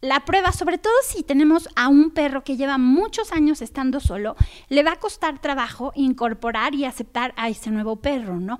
[0.00, 4.34] la prueba, sobre todo si tenemos a un perro que lleva muchos años estando solo,
[4.68, 8.58] le va a costar trabajo incorporar y aceptar a ese nuevo perro, ¿no?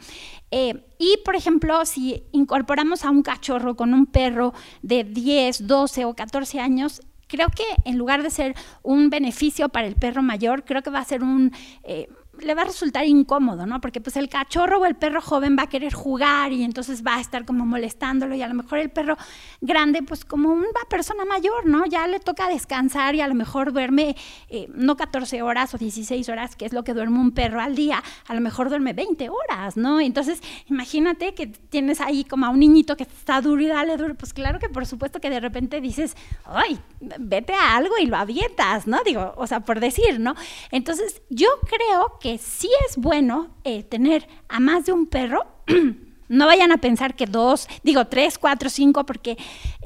[0.50, 6.04] Eh, y, por ejemplo, si incorporamos a un cachorro con un perro de 10, 12
[6.04, 10.64] o 14 años, creo que en lugar de ser un beneficio para el perro mayor,
[10.64, 11.52] creo que va a ser un...
[11.84, 12.08] Eh,
[12.42, 13.80] le va a resultar incómodo, ¿no?
[13.80, 17.16] Porque pues el cachorro o el perro joven va a querer jugar y entonces va
[17.16, 19.16] a estar como molestándolo y a lo mejor el perro
[19.60, 21.86] grande pues como una persona mayor, ¿no?
[21.86, 24.16] Ya le toca descansar y a lo mejor duerme
[24.48, 27.74] eh, no 14 horas o 16 horas, que es lo que duerme un perro al
[27.74, 30.00] día, a lo mejor duerme 20 horas, ¿no?
[30.00, 34.14] Entonces imagínate que tienes ahí como a un niñito que está duro y dale duro,
[34.14, 36.78] pues claro que por supuesto que de repente dices, ay,
[37.18, 39.00] vete a algo y lo avientas, ¿no?
[39.04, 40.34] Digo, o sea, por decir, ¿no?
[40.70, 45.46] Entonces yo creo que sí es bueno eh, tener a más de un perro.
[46.28, 49.36] no vayan a pensar que dos, digo tres, cuatro, cinco, porque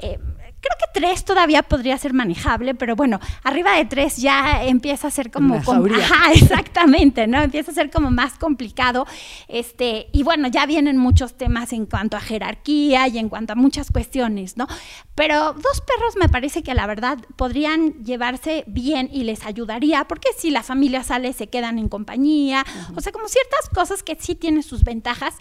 [0.01, 0.19] eh,
[0.65, 5.11] Creo que tres todavía podría ser manejable, pero bueno, arriba de tres ya empieza a
[5.11, 5.55] ser como...
[5.55, 7.39] ajá, exactamente, ¿no?
[7.39, 9.05] Empieza a ser como más complicado.
[9.47, 13.55] Este, y bueno, ya vienen muchos temas en cuanto a jerarquía y en cuanto a
[13.55, 14.67] muchas cuestiones, ¿no?
[15.13, 20.29] Pero dos perros me parece que la verdad podrían llevarse bien y les ayudaría, porque
[20.35, 24.33] si la familia sale, se quedan en compañía, o sea, como ciertas cosas que sí
[24.33, 25.35] tienen sus ventajas,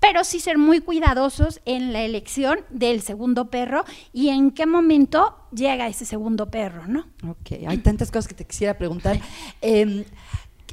[0.00, 5.36] pero sí ser muy cuidadosos en la elección del segundo perro y en qué momento
[5.52, 7.06] llega ese segundo perro, ¿no?
[7.28, 9.20] Ok, hay tantas cosas que te quisiera preguntar.
[9.60, 10.04] Em,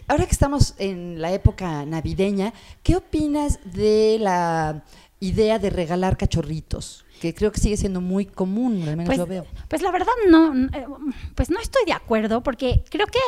[0.07, 2.53] ahora que estamos en la época navideña,
[2.83, 4.83] ¿qué opinas de la
[5.19, 7.05] idea de regalar cachorritos?
[7.19, 9.45] que creo que sigue siendo muy común, al menos pues, lo veo.
[9.69, 10.85] Pues la verdad no, eh,
[11.33, 13.19] pues no estoy de acuerdo, porque creo que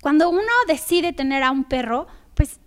[0.00, 2.58] cuando uno decide tener a un perro, pues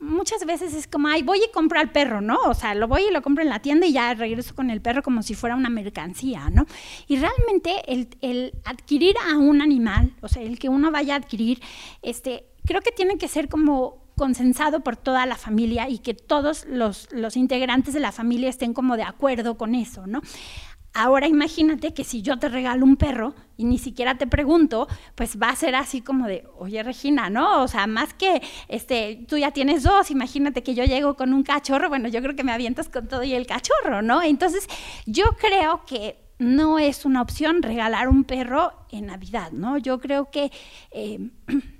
[0.00, 2.38] muchas veces es como, ay, voy y compro al perro, ¿no?
[2.46, 4.80] O sea, lo voy y lo compro en la tienda y ya regreso con el
[4.80, 6.66] perro como si fuera una mercancía, ¿no?
[7.06, 11.18] Y realmente el, el adquirir a un animal, o sea, el que uno vaya a
[11.18, 11.60] adquirir,
[12.02, 16.66] este, creo que tiene que ser como consensado por toda la familia y que todos
[16.66, 20.20] los, los integrantes de la familia estén como de acuerdo con eso, ¿no?
[20.92, 25.40] Ahora imagínate que si yo te regalo un perro y ni siquiera te pregunto, pues
[25.40, 27.62] va a ser así como de, oye Regina, ¿no?
[27.62, 31.44] O sea, más que este, tú ya tienes dos, imagínate que yo llego con un
[31.44, 34.20] cachorro, bueno, yo creo que me avientas con todo y el cachorro, ¿no?
[34.20, 34.66] Entonces,
[35.06, 39.78] yo creo que no es una opción regalar un perro en Navidad, ¿no?
[39.78, 40.50] Yo creo que...
[40.90, 41.30] Eh,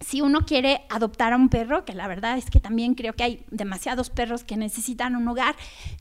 [0.00, 3.22] si uno quiere adoptar a un perro, que la verdad es que también creo que
[3.22, 5.54] hay demasiados perros que necesitan un hogar,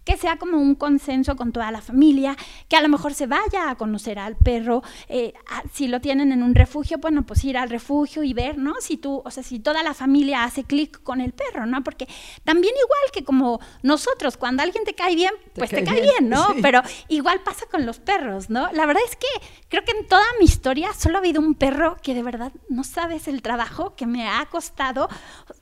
[0.06, 2.38] que sea como un consenso con toda la familia,
[2.70, 5.34] que a lo mejor se vaya a conocer al perro, eh,
[5.74, 8.76] si lo tienen en un refugio, bueno, pues ir al refugio y ver, ¿no?
[8.80, 11.84] Si tú, o sea, si toda la familia hace clic con el perro, ¿no?
[11.84, 12.08] Porque
[12.46, 16.48] también igual que como nosotros, cuando alguien te cae bien, pues te, cae, bien, ¿no?
[16.62, 18.70] Pero igual pasa con los perros, ¿no?
[18.72, 19.28] La verdad es que
[19.68, 22.86] creo que en toda mi historia solo ha habido un perro que de verdad no
[22.86, 25.08] sabes el trabajo trabajo que me ha costado,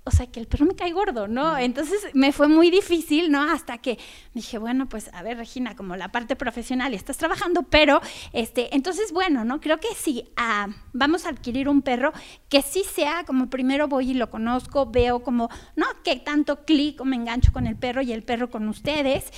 [0.04, 1.58] o sea, que el perro me cae gordo, ¿no?
[1.58, 3.42] Entonces me fue muy difícil, ¿no?
[3.42, 3.98] Hasta que
[4.34, 8.02] dije, bueno, pues a ver, Regina, como la parte profesional y estás trabajando, pero,
[8.34, 9.60] este, entonces, bueno, ¿no?
[9.60, 12.14] Creo que sí, ah, vamos a adquirir un perro
[12.50, 15.86] que sí sea como primero voy y lo conozco, veo como, ¿no?
[16.04, 19.32] Que tanto clic o me engancho con el perro y el perro con ustedes.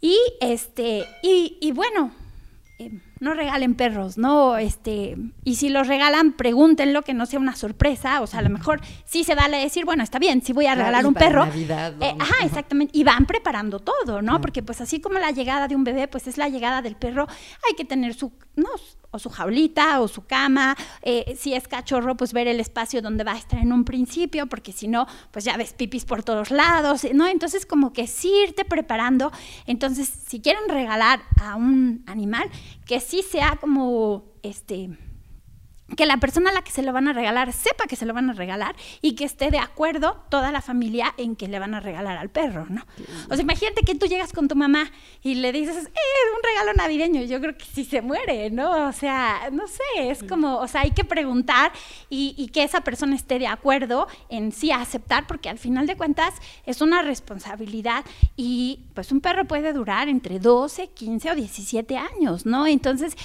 [0.00, 2.10] Y este, y, y bueno,
[2.80, 2.90] eh,
[3.20, 4.56] no regalen perros, ¿no?
[4.56, 5.14] Este,
[5.44, 8.80] y si los regalan, pregúntenlo que no sea una sorpresa, o sea, a lo mejor
[9.04, 11.44] sí se vale decir, bueno, está bien, sí voy a regalar un perro.
[12.00, 14.40] Eh, ajá, exactamente, y van preparando todo, ¿no?
[14.40, 17.28] Porque pues así como la llegada de un bebé, pues es la llegada del perro,
[17.68, 18.70] hay que tener su, no,
[19.10, 23.24] o su jaulita o su cama, eh, si es cachorro, pues ver el espacio donde
[23.24, 26.50] va a estar en un principio, porque si no, pues ya ves pipis por todos
[26.50, 27.26] lados, ¿no?
[27.26, 29.32] Entonces como que sí irte preparando,
[29.66, 32.48] entonces si quieren regalar a un animal,
[32.86, 34.90] que sí sea como, este,
[35.96, 38.14] que la persona a la que se lo van a regalar sepa que se lo
[38.14, 41.74] van a regalar y que esté de acuerdo toda la familia en que le van
[41.74, 42.86] a regalar al perro, ¿no?
[43.28, 44.90] O sea, imagínate que tú llegas con tu mamá
[45.22, 48.88] y le dices, eh, un regalo navideño, yo creo que sí se muere, ¿no?
[48.88, 51.72] O sea, no sé, es como, o sea, hay que preguntar
[52.08, 55.96] y, y que esa persona esté de acuerdo en sí aceptar, porque al final de
[55.96, 56.34] cuentas
[56.66, 58.04] es una responsabilidad
[58.36, 62.66] y pues un perro puede durar entre 12, 15 o 17 años, ¿no?
[62.66, 63.16] Entonces,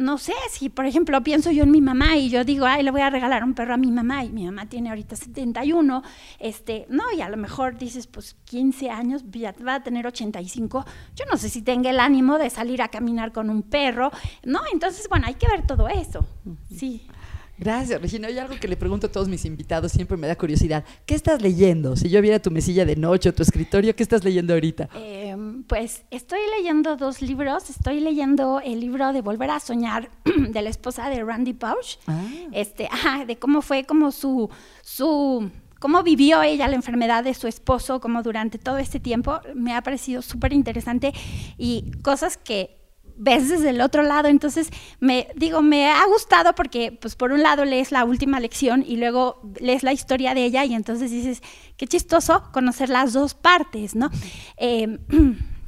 [0.00, 2.90] no sé, si por ejemplo pienso yo en mi mamá y yo digo, ay, le
[2.90, 6.02] voy a regalar un perro a mi mamá y mi mamá tiene ahorita 71,
[6.38, 10.84] este, no, y a lo mejor dices, pues 15 años, ya va a tener 85,
[11.14, 14.10] yo no sé si tenga el ánimo de salir a caminar con un perro,
[14.44, 14.60] ¿no?
[14.72, 16.26] Entonces, bueno, hay que ver todo eso,
[16.74, 17.06] sí.
[17.60, 18.28] Gracias, Regina.
[18.28, 20.82] Hay algo que le pregunto a todos mis invitados, siempre me da curiosidad.
[21.04, 21.94] ¿Qué estás leyendo?
[21.94, 24.88] Si yo viera tu mesilla de noche o tu escritorio, ¿qué estás leyendo ahorita?
[24.94, 25.36] Eh,
[25.70, 27.70] pues estoy leyendo dos libros.
[27.70, 31.98] Estoy leyendo el libro de Volver a Soñar de la esposa de Randy Pausch.
[32.08, 32.24] Ah.
[32.50, 32.88] Este,
[33.24, 34.50] de cómo fue como su,
[34.82, 39.72] su cómo vivió ella la enfermedad de su esposo, como durante todo este tiempo, me
[39.72, 41.12] ha parecido súper interesante
[41.56, 42.76] y cosas que
[43.16, 44.26] ves desde el otro lado.
[44.26, 48.84] Entonces, me digo, me ha gustado porque, pues, por un lado lees la última lección
[48.84, 51.44] y luego lees la historia de ella y entonces dices,
[51.76, 54.10] qué chistoso conocer las dos partes, ¿no?
[54.56, 54.98] Eh,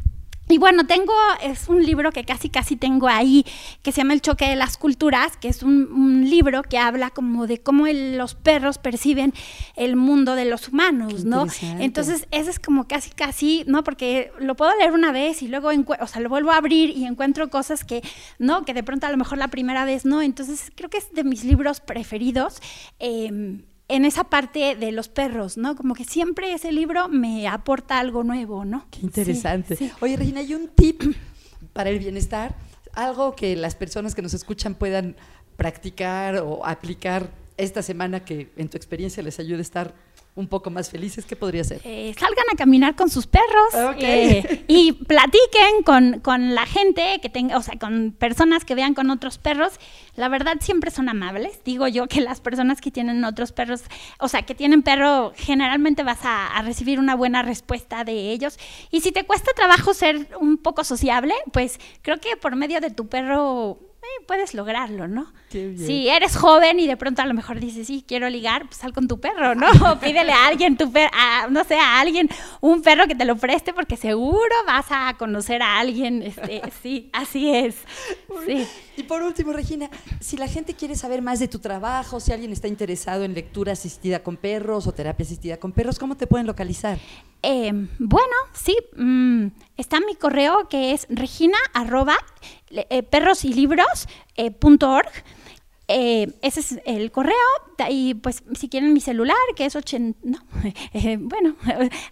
[0.48, 3.46] Y bueno, tengo, es un libro que casi casi tengo ahí,
[3.83, 7.46] que se llama El choque de las culturas, que es un, libro que habla como
[7.46, 9.33] de cómo los perros perciben
[9.76, 11.46] el mundo de los humanos, ¿no?
[11.78, 13.85] Entonces, ese es como casi casi, ¿no?
[13.85, 17.07] Porque lo puedo leer una vez y luego, o sea, lo vuelvo a abrir y
[17.07, 18.02] encuentro cosas que,
[18.38, 18.64] ¿no?
[18.64, 20.22] Que de pronto a lo mejor la primera vez, ¿no?
[20.22, 22.61] Entonces, creo que es de mis libros preferidos.
[22.98, 25.76] Eh, en esa parte de los perros, ¿no?
[25.76, 28.87] Como que siempre ese libro me aporta algo nuevo, ¿no?
[28.90, 29.76] Qué interesante.
[30.00, 31.02] Oye, Regina, ¿hay un tip
[31.74, 32.55] para el bienestar?
[32.94, 35.14] Algo que las personas que nos escuchan puedan
[35.57, 37.28] practicar o aplicar
[37.59, 39.94] esta semana que en tu experiencia les ayude a estar
[40.35, 41.83] un poco más felices, ¿qué podría ser?
[41.85, 47.29] Eh, salgan a caminar con sus perros eh, y platiquen con, con, la gente que
[47.29, 49.75] tenga, o sea, con personas que vean con otros perros.
[50.16, 51.61] La verdad siempre son amables.
[51.64, 53.83] Digo yo que las personas que tienen otros perros,
[54.18, 58.59] o sea, que tienen perro, generalmente vas a, a recibir una buena respuesta de ellos.
[58.90, 62.90] Y si te cuesta trabajo ser un poco sociable, pues creo que por medio de
[62.90, 65.32] tu perro eh, puedes lograrlo, ¿no?
[65.48, 68.92] Si eres joven y de pronto a lo mejor dices, sí, quiero ligar, pues sal
[68.92, 69.66] con tu perro, ¿no?
[70.00, 71.10] pídele a alguien, tu perro,
[71.50, 72.28] no sé, a alguien,
[72.60, 76.22] un perro que te lo preste porque seguro vas a conocer a alguien.
[76.22, 77.76] Este, sí, así es.
[78.46, 78.66] Sí.
[78.96, 79.88] Y por último, Regina,
[80.20, 83.72] si la gente quiere saber más de tu trabajo, si alguien está interesado en lectura
[83.72, 86.98] asistida con perros o terapia asistida con perros, ¿cómo te pueden localizar?
[87.42, 92.16] Em, bueno, sí, mm, está mi correo que es regina arroba
[92.70, 94.52] eh, perros y libros eh,
[95.88, 97.35] eh, ese es el correo
[97.90, 100.38] y pues si quieren mi celular que es 80, no,
[101.18, 101.56] bueno,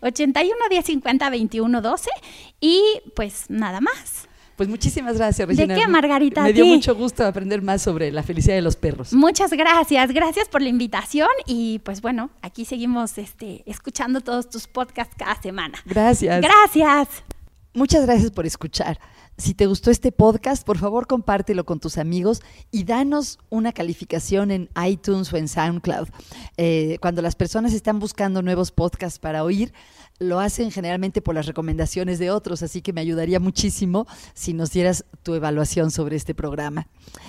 [0.00, 2.10] 81 10 50 21 12
[2.60, 2.82] y
[3.14, 4.28] pues nada más.
[4.56, 5.74] Pues muchísimas gracias, Regina.
[5.74, 6.42] ¿De qué, Margarita?
[6.42, 9.14] Me dio mucho gusto aprender más sobre la felicidad de los perros.
[9.14, 14.66] Muchas gracias, gracias por la invitación y pues bueno, aquí seguimos este, escuchando todos tus
[14.66, 15.78] podcasts cada semana.
[15.86, 16.42] Gracias.
[16.42, 17.24] Gracias.
[17.72, 18.98] Muchas gracias por escuchar.
[19.38, 24.50] Si te gustó este podcast, por favor compártelo con tus amigos y danos una calificación
[24.50, 26.08] en iTunes o en SoundCloud.
[26.56, 29.72] Eh, cuando las personas están buscando nuevos podcasts para oír,
[30.18, 34.72] lo hacen generalmente por las recomendaciones de otros, así que me ayudaría muchísimo si nos
[34.72, 36.88] dieras tu evaluación sobre este programa.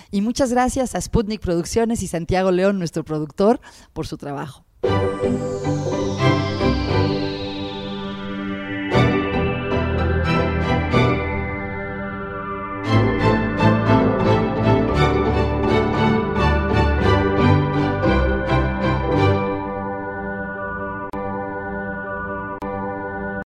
[0.10, 3.62] Y muchas gracias a Sputnik Producciones y Santiago León, nuestro productor,
[3.94, 4.66] por su trabajo.